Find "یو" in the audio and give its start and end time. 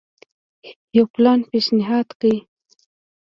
0.95-1.05